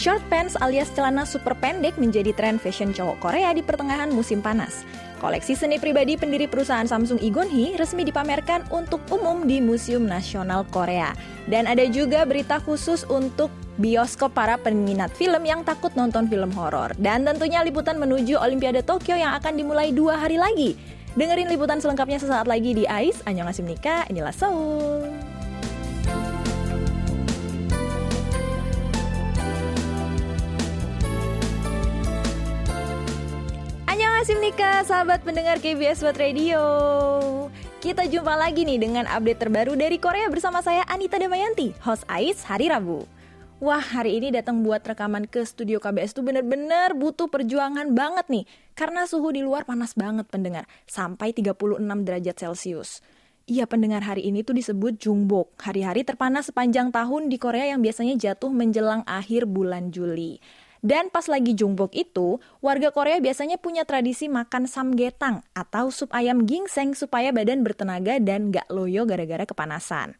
[0.00, 4.88] Short pants alias celana super pendek menjadi tren fashion cowok Korea di pertengahan musim panas.
[5.20, 10.64] Koleksi seni pribadi pendiri perusahaan Samsung Igon Hee resmi dipamerkan untuk umum di Museum Nasional
[10.72, 11.12] Korea.
[11.52, 16.96] Dan ada juga berita khusus untuk bioskop para peminat film yang takut nonton film horor.
[16.96, 20.80] Dan tentunya liputan menuju Olimpiade Tokyo yang akan dimulai dua hari lagi.
[21.12, 23.20] Dengerin liputan selengkapnya sesaat lagi di AIS.
[23.28, 25.29] Annyeonghaseyo inilah Seoul.
[34.20, 36.60] Annyeonghaseyo Nika, sahabat pendengar KBS World Radio.
[37.80, 42.44] Kita jumpa lagi nih dengan update terbaru dari Korea bersama saya Anita Damayanti, host AIS
[42.44, 43.08] hari Rabu.
[43.64, 48.44] Wah, hari ini datang buat rekaman ke studio KBS tuh bener-bener butuh perjuangan banget nih.
[48.76, 53.00] Karena suhu di luar panas banget pendengar, sampai 36 derajat Celcius.
[53.48, 58.20] Iya pendengar hari ini tuh disebut Jungbok, hari-hari terpanas sepanjang tahun di Korea yang biasanya
[58.20, 60.44] jatuh menjelang akhir bulan Juli.
[60.80, 66.48] Dan pas lagi jungbok itu, warga Korea biasanya punya tradisi makan samgetang atau sup ayam
[66.48, 70.16] gingseng supaya badan bertenaga dan gak loyo gara-gara kepanasan.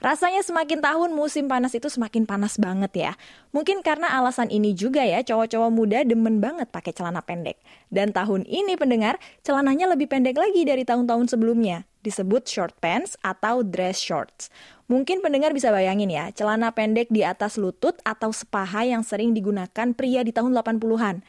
[0.00, 3.12] Rasanya semakin tahun musim panas itu semakin panas banget ya.
[3.52, 7.60] Mungkin karena alasan ini juga ya cowok-cowok muda demen banget pakai celana pendek.
[7.92, 11.84] Dan tahun ini pendengar, celananya lebih pendek lagi dari tahun-tahun sebelumnya.
[12.00, 14.48] Disebut short pants atau dress shorts.
[14.88, 19.92] Mungkin pendengar bisa bayangin ya, celana pendek di atas lutut atau sepaha yang sering digunakan
[19.92, 21.20] pria di tahun 80-an.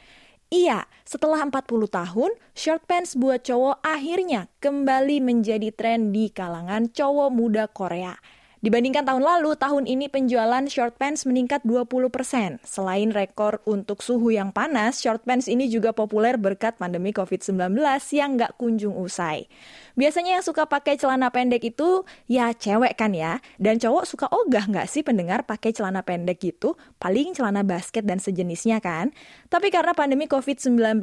[0.47, 7.29] Iya, setelah 40 tahun, short pants buat cowok akhirnya kembali menjadi tren di kalangan cowok
[7.35, 8.15] muda Korea.
[8.61, 12.61] Dibandingkan tahun lalu, tahun ini penjualan short pants meningkat 20%.
[12.61, 17.57] Selain rekor untuk suhu yang panas, short pants ini juga populer berkat pandemi COVID-19
[18.13, 19.49] yang nggak kunjung usai.
[19.97, 23.41] Biasanya yang suka pakai celana pendek itu ya cewek kan ya.
[23.57, 26.77] Dan cowok suka ogah nggak sih pendengar pakai celana pendek gitu?
[27.01, 29.09] Paling celana basket dan sejenisnya kan?
[29.49, 31.01] Tapi karena pandemi COVID-19,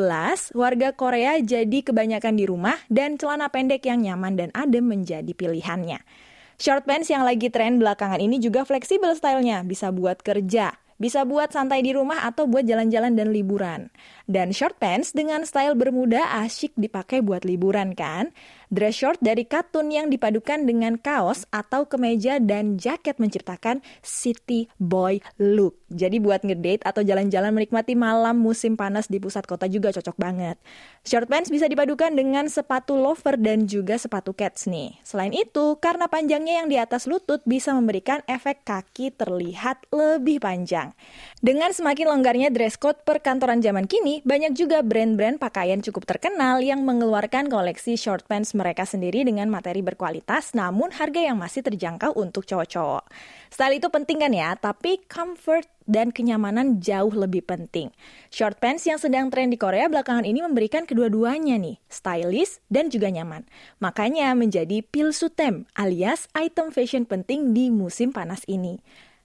[0.55, 6.28] warga Korea jadi kebanyakan di rumah dan celana pendek yang nyaman dan adem menjadi pilihannya.
[6.59, 11.55] Short pants yang lagi tren belakangan ini juga fleksibel stylenya, bisa buat kerja, bisa buat
[11.55, 13.95] santai di rumah atau buat jalan-jalan dan liburan.
[14.29, 18.29] Dan short pants dengan style bermuda asyik dipakai buat liburan kan?
[18.69, 25.25] Dress short dari katun yang dipadukan dengan kaos atau kemeja dan jaket menciptakan city boy
[25.41, 25.81] look.
[25.89, 30.61] Jadi buat ngedate atau jalan-jalan menikmati malam musim panas di pusat kota juga cocok banget.
[31.09, 35.01] Short pants bisa dipadukan dengan sepatu loafer dan juga sepatu cats nih.
[35.01, 40.93] Selain itu, karena panjangnya yang di atas lutut bisa memberikan efek kaki terlihat lebih panjang.
[41.41, 46.87] Dengan semakin longgarnya dress code perkantoran zaman kini, banyak juga brand-brand pakaian cukup terkenal yang
[46.87, 52.47] mengeluarkan koleksi short pants mereka sendiri dengan materi berkualitas namun harga yang masih terjangkau untuk
[52.47, 53.07] cowok-cowok.
[53.53, 57.91] Style itu penting kan ya, tapi comfort dan kenyamanan jauh lebih penting.
[58.29, 63.09] Short pants yang sedang tren di Korea belakangan ini memberikan kedua-duanya nih, stylish dan juga
[63.09, 63.49] nyaman.
[63.81, 68.79] Makanya menjadi pilsutem alias item fashion penting di musim panas ini.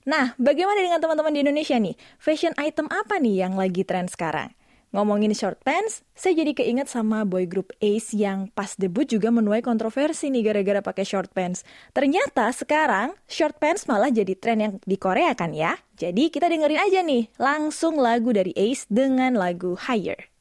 [0.03, 1.95] Nah, bagaimana dengan teman-teman di Indonesia nih?
[2.19, 4.51] Fashion item apa nih yang lagi tren sekarang?
[4.93, 9.65] Ngomongin short pants, saya jadi keinget sama boy group Ace yang pas debut juga menuai
[9.65, 11.65] kontroversi nih gara-gara pakai short pants.
[11.97, 15.81] Ternyata sekarang short pants malah jadi tren yang di Korea kan ya.
[15.97, 20.32] Jadi kita dengerin aja nih langsung lagu dari Ace dengan lagu Higher.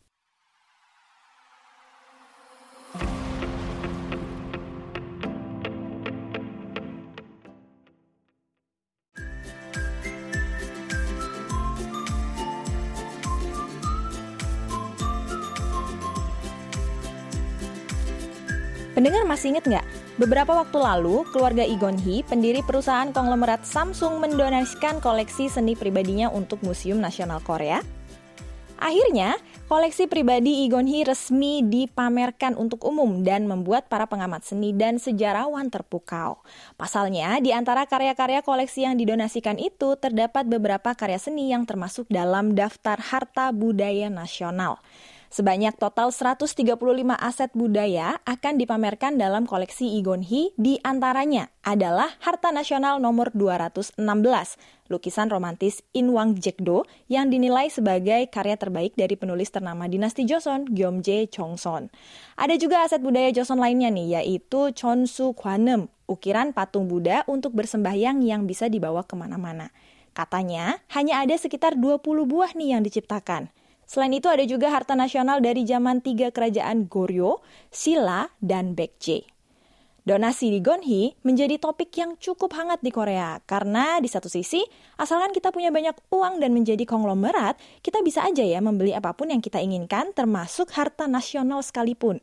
[18.92, 19.86] Pendengar masih ingat nggak?
[20.20, 26.60] Beberapa waktu lalu, keluarga Igon Hee, pendiri perusahaan konglomerat Samsung mendonasikan koleksi seni pribadinya untuk
[26.60, 27.80] Museum Nasional Korea.
[28.76, 35.00] Akhirnya, koleksi pribadi Igon Hee resmi dipamerkan untuk umum dan membuat para pengamat seni dan
[35.00, 36.44] sejarawan terpukau.
[36.76, 42.52] Pasalnya, di antara karya-karya koleksi yang didonasikan itu terdapat beberapa karya seni yang termasuk dalam
[42.52, 44.84] daftar harta budaya nasional.
[45.32, 46.76] Sebanyak total 135
[47.16, 53.96] aset budaya akan dipamerkan dalam koleksi Igon Hee, di antaranya adalah Harta Nasional nomor 216,
[54.92, 60.68] lukisan romantis In Wang Jekdo yang dinilai sebagai karya terbaik dari penulis ternama dinasti Joseon,
[60.68, 61.88] Gyeomje Chongson.
[62.36, 68.20] Ada juga aset budaya Joseon lainnya nih, yaitu Chonsu Kwanem, ukiran patung Buddha untuk bersembahyang
[68.20, 69.72] yang bisa dibawa ke mana-mana.
[70.12, 73.48] Katanya, hanya ada sekitar 20 buah nih yang diciptakan.
[73.92, 79.28] Selain itu ada juga harta nasional dari zaman tiga kerajaan Goryeo, Silla, dan Baekje.
[80.08, 84.64] Donasi di Gonhi menjadi topik yang cukup hangat di Korea karena di satu sisi,
[84.96, 89.28] asalkan kita punya banyak uang dan menjadi konglomerat, kita bisa aja ya membeli apa pun
[89.28, 92.16] yang kita inginkan termasuk harta nasional sekalipun.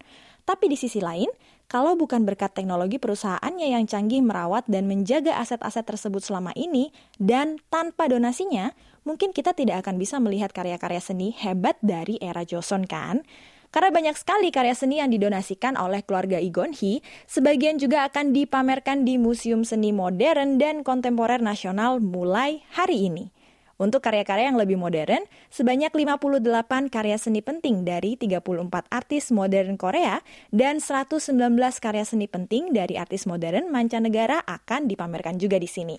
[0.50, 1.30] Tapi di sisi lain,
[1.70, 6.90] kalau bukan berkat teknologi perusahaannya yang canggih merawat dan menjaga aset-aset tersebut selama ini
[7.22, 8.74] dan tanpa donasinya,
[9.10, 13.26] mungkin kita tidak akan bisa melihat karya-karya seni hebat dari era Joseon kan?
[13.74, 19.06] Karena banyak sekali karya seni yang didonasikan oleh keluarga Igon Hee, sebagian juga akan dipamerkan
[19.06, 23.34] di Museum Seni Modern dan Kontemporer Nasional mulai hari ini.
[23.80, 30.20] Untuk karya-karya yang lebih modern, sebanyak 58 karya seni penting dari 34 artis modern Korea
[30.52, 31.32] dan 119
[31.80, 35.96] karya seni penting dari artis modern mancanegara akan dipamerkan juga di sini.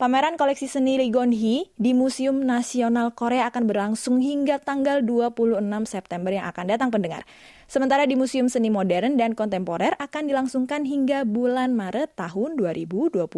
[0.00, 6.32] Pameran koleksi seni Lee Gon-hee di Museum Nasional Korea akan berlangsung hingga tanggal 26 September
[6.32, 7.28] yang akan datang pendengar.
[7.68, 13.28] Sementara di Museum Seni Modern dan Kontemporer akan dilangsungkan hingga bulan Maret tahun 2022.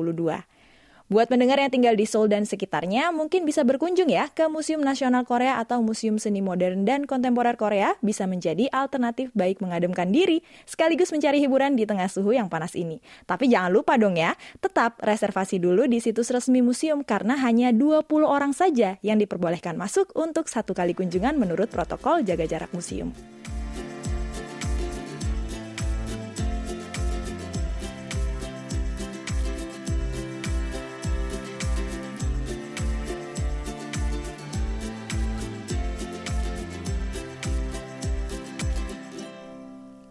[1.12, 5.29] Buat pendengar yang tinggal di Seoul dan sekitarnya, mungkin bisa berkunjung ya ke Museum Nasional
[5.29, 11.12] Korea atau Museum Seni Modern dan Kontemporer Korea bisa menjadi alternatif baik mengademkan diri sekaligus
[11.12, 13.05] mencari hiburan di tengah suhu yang panas ini.
[13.29, 14.32] Tapi jangan lupa dong ya,
[14.64, 20.17] tetap reservasi dulu di situs resmi museum karena hanya 20 orang saja yang diperbolehkan masuk
[20.17, 23.12] untuk satu kali kunjungan menurut protokol jaga jarak museum.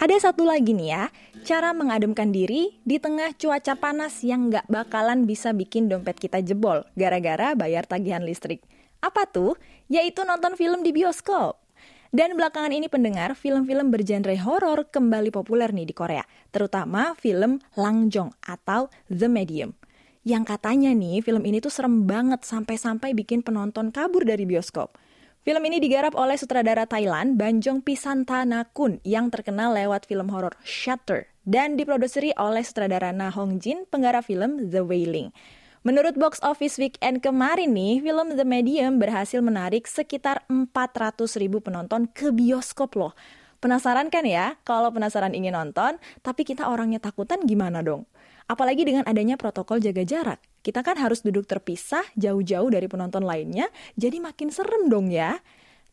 [0.02, 1.04] Ada satu lagi nih ya,
[1.46, 6.82] cara mengademkan diri di tengah cuaca panas yang nggak bakalan bisa bikin dompet kita jebol
[6.98, 8.66] gara-gara bayar tagihan listrik.
[8.98, 9.54] Apa tuh?
[9.94, 11.62] Yaitu nonton film di bioskop.
[12.10, 18.34] Dan belakangan ini pendengar, film-film bergenre horor kembali populer nih di Korea, terutama film Langjong
[18.42, 19.78] atau The Medium.
[20.26, 24.98] Yang katanya nih, film ini tuh serem banget sampai-sampai bikin penonton kabur dari bioskop.
[25.42, 31.74] Film ini digarap oleh sutradara Thailand Banjong Pisantanakun yang terkenal lewat film horor Shutter dan
[31.74, 35.34] diproduseri oleh sutradara Na Hong Jin penggarap film The Wailing.
[35.82, 42.06] Menurut box office weekend kemarin nih, film The Medium berhasil menarik sekitar 400 ribu penonton
[42.06, 43.18] ke bioskop loh.
[43.58, 44.62] Penasaran kan ya?
[44.62, 48.06] Kalau penasaran ingin nonton, tapi kita orangnya takutan gimana dong?
[48.52, 50.44] Apalagi dengan adanya protokol jaga jarak.
[50.60, 55.40] Kita kan harus duduk terpisah jauh-jauh dari penonton lainnya, jadi makin serem dong ya.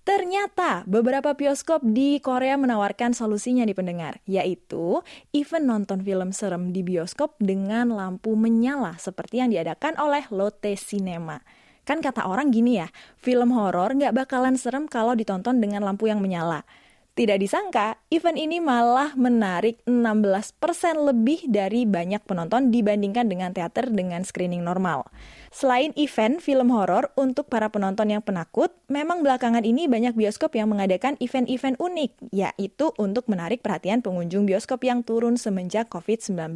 [0.03, 6.83] Ternyata beberapa bioskop di Korea menawarkan solusinya di pendengar, yaitu event nonton film serem di
[6.83, 11.39] bioskop dengan lampu menyala seperti yang diadakan oleh Lotte Cinema.
[11.87, 12.91] Kan kata orang gini ya,
[13.23, 16.67] film horor nggak bakalan serem kalau ditonton dengan lampu yang menyala.
[17.19, 20.55] Tidak disangka, event ini malah menarik 16%
[21.03, 25.03] lebih dari banyak penonton dibandingkan dengan teater dengan screening normal.
[25.51, 30.71] Selain event film horor untuk para penonton yang penakut, memang belakangan ini banyak bioskop yang
[30.71, 36.55] mengadakan event-event unik, yaitu untuk menarik perhatian pengunjung bioskop yang turun semenjak COVID-19.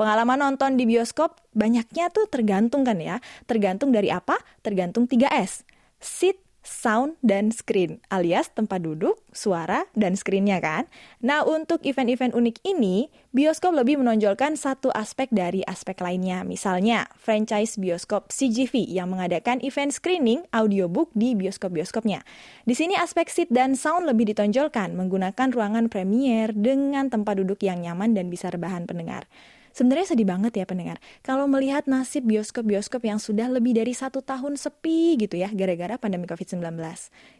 [0.00, 4.40] Pengalaman nonton di bioskop banyaknya tuh tergantung kan ya, tergantung dari apa?
[4.64, 5.68] Tergantung 3S.
[6.00, 10.90] Seat, sound, dan screen, alias tempat duduk, suara, dan screennya kan.
[11.22, 16.42] Nah, untuk event-event unik ini, bioskop lebih menonjolkan satu aspek dari aspek lainnya.
[16.42, 22.26] Misalnya, franchise bioskop CGV yang mengadakan event screening audiobook di bioskop-bioskopnya.
[22.66, 27.80] Di sini aspek seat dan sound lebih ditonjolkan menggunakan ruangan premier dengan tempat duduk yang
[27.80, 29.30] nyaman dan bisa rebahan pendengar.
[29.76, 34.56] Sebenarnya sedih banget ya pendengar, kalau melihat nasib bioskop-bioskop yang sudah lebih dari satu tahun
[34.56, 36.64] sepi gitu ya, gara-gara pandemi COVID-19.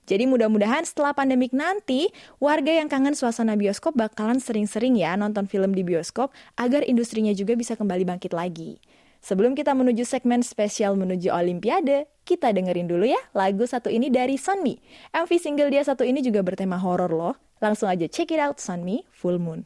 [0.04, 5.72] Jadi mudah-mudahan setelah pandemik nanti, warga yang kangen suasana bioskop bakalan sering-sering ya nonton film
[5.72, 6.28] di bioskop,
[6.60, 8.84] agar industrinya juga bisa kembali bangkit lagi.
[9.24, 14.36] Sebelum kita menuju segmen spesial menuju Olimpiade, kita dengerin dulu ya lagu satu ini dari
[14.36, 14.76] Sunmi.
[15.16, 17.34] MV single dia satu ini juga bertema horor loh.
[17.64, 19.64] Langsung aja check it out Sunmi Full Moon.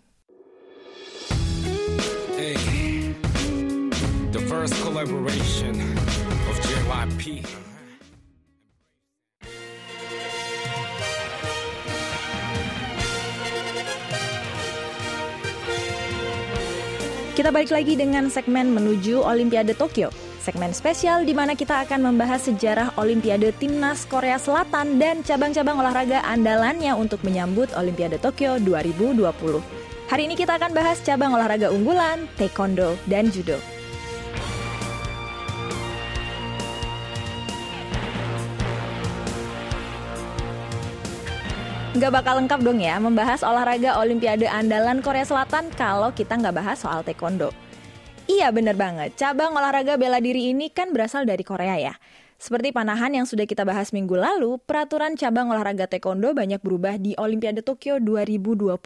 [4.60, 5.72] First collaboration
[6.44, 7.40] of JYP.
[17.32, 20.12] Kita balik lagi dengan segmen menuju Olimpiade Tokyo.
[20.44, 26.20] Segmen spesial di mana kita akan membahas sejarah Olimpiade Timnas Korea Selatan dan cabang-cabang olahraga
[26.28, 29.24] andalannya untuk menyambut Olimpiade Tokyo 2020.
[30.12, 33.79] Hari ini kita akan bahas cabang olahraga unggulan, taekwondo, dan judo.
[42.00, 46.80] Nggak bakal lengkap dong ya membahas olahraga Olimpiade andalan Korea Selatan kalau kita nggak bahas
[46.80, 47.52] soal taekwondo.
[48.25, 51.92] Iya bener banget, cabang olahraga bela diri ini kan berasal dari Korea ya.
[52.40, 57.12] Seperti panahan yang sudah kita bahas minggu lalu, peraturan cabang olahraga taekwondo banyak berubah di
[57.21, 58.80] Olimpiade Tokyo 2020.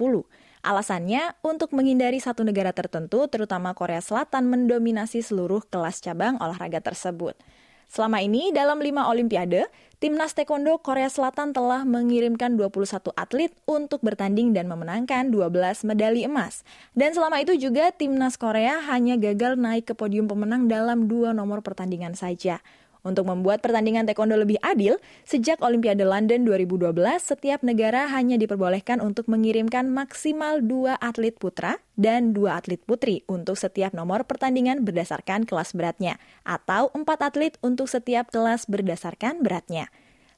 [0.66, 7.38] Alasannya untuk menghindari satu negara tertentu, terutama Korea Selatan, mendominasi seluruh kelas cabang olahraga tersebut.
[7.88, 9.68] Selama ini, dalam lima Olimpiade,
[10.04, 16.60] Timnas Taekwondo Korea Selatan telah mengirimkan 21 atlet untuk bertanding dan memenangkan 12 medali emas.
[16.92, 21.64] Dan selama itu juga Timnas Korea hanya gagal naik ke podium pemenang dalam dua nomor
[21.64, 22.60] pertandingan saja.
[23.04, 24.96] Untuk membuat pertandingan taekwondo lebih adil,
[25.28, 32.32] sejak Olimpiade London 2012, setiap negara hanya diperbolehkan untuk mengirimkan maksimal dua atlet putra dan
[32.32, 36.16] dua atlet putri untuk setiap nomor pertandingan berdasarkan kelas beratnya,
[36.48, 39.92] atau empat atlet untuk setiap kelas berdasarkan beratnya.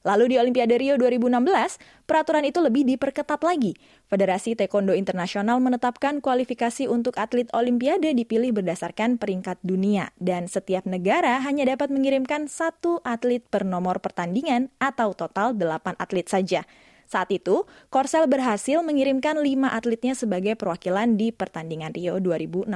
[0.07, 3.75] Lalu di Olimpiade Rio 2016, peraturan itu lebih diperketat lagi.
[4.07, 11.43] Federasi Taekwondo Internasional menetapkan kualifikasi untuk atlet Olimpiade dipilih berdasarkan peringkat dunia, dan setiap negara
[11.43, 16.63] hanya dapat mengirimkan satu atlet per nomor pertandingan atau total delapan atlet saja.
[17.11, 22.71] Saat itu, Korsel berhasil mengirimkan lima atletnya sebagai perwakilan di pertandingan Rio 2016.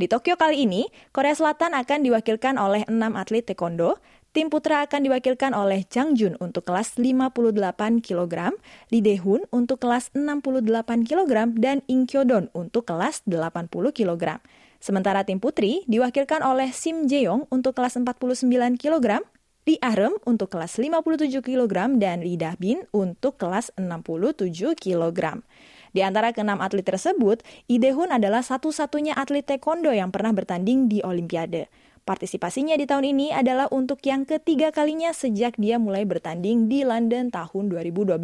[0.00, 4.00] Di Tokyo kali ini, Korea Selatan akan diwakilkan oleh enam atlet taekwondo,
[4.32, 8.56] Tim putra akan diwakilkan oleh Jang Jun untuk kelas 58 kg,
[8.88, 14.40] Lee Dae-hun untuk kelas 68 kg, dan In Kyo-don untuk kelas 80 kg.
[14.80, 18.48] Sementara tim putri diwakilkan oleh Sim Jae-yong untuk kelas 49
[18.80, 19.20] kg,
[19.68, 24.48] Lee Ah-reum untuk kelas 57 kg, dan Lee Da-bin untuk kelas 67
[24.80, 25.44] kg.
[25.92, 31.04] Di antara keenam atlet tersebut, Lee Dae-hun adalah satu-satunya atlet taekwondo yang pernah bertanding di
[31.04, 31.91] Olimpiade.
[32.02, 37.30] Partisipasinya di tahun ini adalah untuk yang ketiga kalinya sejak dia mulai bertanding di London
[37.30, 38.18] tahun 2012.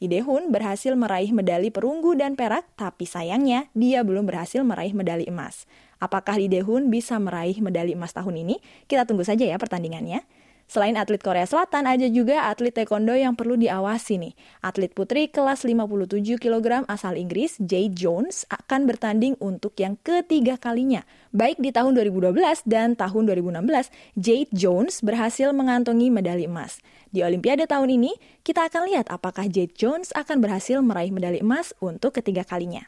[0.00, 5.68] Idehun berhasil meraih medali perunggu dan perak, tapi sayangnya dia belum berhasil meraih medali emas.
[6.00, 8.64] Apakah Idehun bisa meraih medali emas tahun ini?
[8.88, 10.24] Kita tunggu saja ya pertandingannya.
[10.74, 14.34] Selain atlet Korea Selatan, ada juga atlet taekwondo yang perlu diawasi nih.
[14.58, 21.06] Atlet putri kelas 57 kg asal Inggris, Jade Jones, akan bertanding untuk yang ketiga kalinya.
[21.30, 26.82] Baik di tahun 2012 dan tahun 2016, Jade Jones berhasil mengantongi medali emas.
[27.14, 31.70] Di Olimpiade tahun ini, kita akan lihat apakah Jade Jones akan berhasil meraih medali emas
[31.78, 32.82] untuk ketiga kalinya.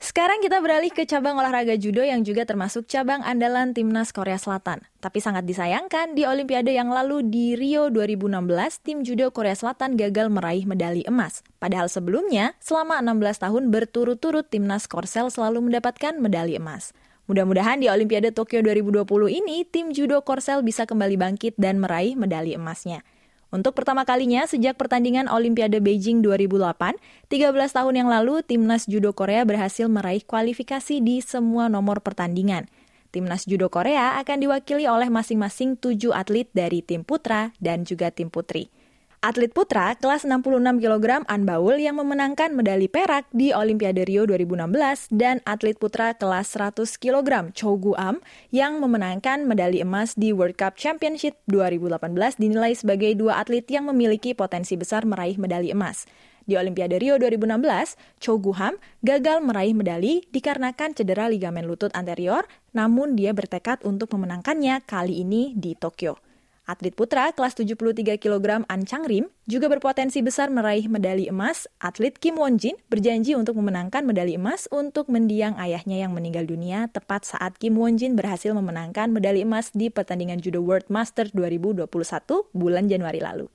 [0.00, 4.80] Sekarang kita beralih ke cabang olahraga judo yang juga termasuk cabang andalan timnas Korea Selatan.
[4.96, 8.40] Tapi sangat disayangkan di Olimpiade yang lalu di Rio 2016,
[8.80, 11.44] tim judo Korea Selatan gagal meraih medali emas.
[11.60, 16.96] Padahal sebelumnya, selama 16 tahun berturut-turut timnas Korsel selalu mendapatkan medali emas.
[17.28, 22.56] Mudah-mudahan di Olimpiade Tokyo 2020 ini, tim judo Korsel bisa kembali bangkit dan meraih medali
[22.56, 23.04] emasnya.
[23.50, 29.42] Untuk pertama kalinya sejak pertandingan Olimpiade Beijing 2008, 13 tahun yang lalu timnas judo Korea
[29.42, 32.70] berhasil meraih kualifikasi di semua nomor pertandingan.
[33.10, 38.30] Timnas judo Korea akan diwakili oleh masing-masing tujuh atlet dari tim putra dan juga tim
[38.30, 38.70] putri.
[39.20, 45.12] Atlet putra kelas 66 kg An Baul yang memenangkan medali perak di Olimpiade Rio 2016
[45.12, 50.56] dan atlet putra kelas 100 kg Cho Gu Am yang memenangkan medali emas di World
[50.56, 56.08] Cup Championship 2018 dinilai sebagai dua atlet yang memiliki potensi besar meraih medali emas.
[56.48, 62.48] Di Olimpiade Rio 2016, Cho Gu Ham gagal meraih medali dikarenakan cedera ligamen lutut anterior,
[62.72, 66.29] namun dia bertekad untuk memenangkannya kali ini di Tokyo.
[66.70, 71.66] Atlet putra kelas 73 kg An Chang Rim juga berpotensi besar meraih medali emas.
[71.82, 76.86] Atlet Kim Won Jin berjanji untuk memenangkan medali emas untuk mendiang ayahnya yang meninggal dunia
[76.86, 81.90] tepat saat Kim Won Jin berhasil memenangkan medali emas di pertandingan Judo World Master 2021
[82.54, 83.50] bulan Januari lalu.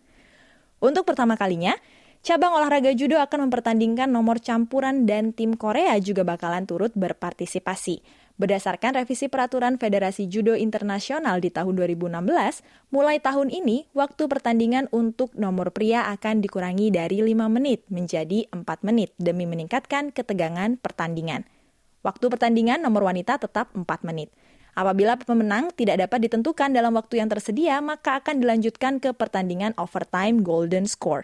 [0.83, 1.71] Untuk pertama kalinya,
[2.19, 8.24] cabang olahraga judo akan mempertandingkan nomor campuran dan tim Korea juga bakalan turut berpartisipasi.
[8.35, 12.19] Berdasarkan revisi peraturan Federasi Judo Internasional di tahun 2016,
[12.91, 18.59] mulai tahun ini waktu pertandingan untuk nomor pria akan dikurangi dari 5 menit menjadi 4
[18.83, 21.47] menit demi meningkatkan ketegangan pertandingan.
[22.03, 24.35] Waktu pertandingan nomor wanita tetap 4 menit.
[24.75, 30.43] Apabila pemenang tidak dapat ditentukan dalam waktu yang tersedia, maka akan dilanjutkan ke pertandingan overtime
[30.43, 31.23] golden score.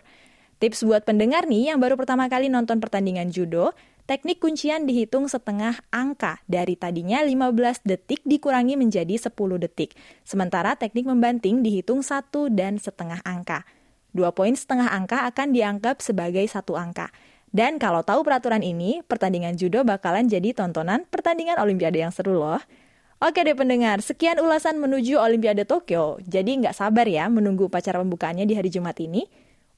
[0.63, 3.75] Tips buat pendengar nih yang baru pertama kali nonton pertandingan judo,
[4.09, 9.93] Teknik kuncian dihitung setengah angka, dari tadinya 15 detik dikurangi menjadi 10 detik.
[10.25, 13.63] Sementara teknik membanting dihitung satu dan setengah angka.
[14.11, 17.13] Dua poin setengah angka akan dianggap sebagai satu angka.
[17.51, 22.63] Dan kalau tahu peraturan ini, pertandingan judo bakalan jadi tontonan pertandingan Olimpiade yang seru loh.
[23.21, 26.17] Oke deh pendengar, sekian ulasan menuju Olimpiade Tokyo.
[26.25, 29.29] Jadi nggak sabar ya menunggu upacara pembukaannya di hari Jumat ini.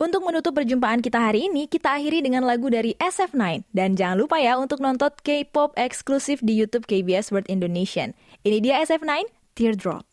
[0.02, 3.70] Untuk menutup perjumpaan kita hari ini, kita akhiri dengan lagu dari SF9.
[3.70, 8.10] Dan jangan lupa ya untuk nonton K-pop eksklusif di YouTube KBS World Indonesia.
[8.42, 10.04] Ini dia SF9, Teardrop.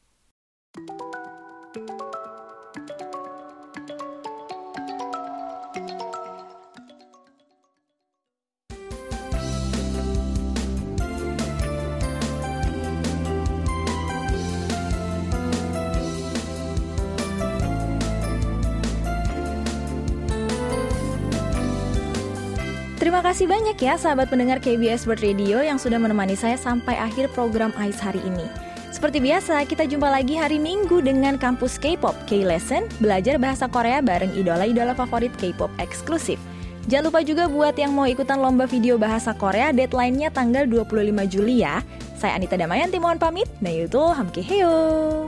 [23.11, 27.35] Terima kasih banyak ya sahabat pendengar KBS World Radio yang sudah menemani saya sampai akhir
[27.35, 28.47] program AIS hari ini.
[28.95, 34.31] Seperti biasa, kita jumpa lagi hari Minggu dengan kampus K-pop K-Lesson, belajar bahasa Korea bareng
[34.39, 36.39] idola-idola favorit K-pop eksklusif.
[36.87, 41.67] Jangan lupa juga buat yang mau ikutan lomba video bahasa Korea, deadline-nya tanggal 25 Juli
[41.67, 41.83] ya.
[42.15, 45.27] Saya Anita Damayanti mohon pamit, itu Hamkeheo.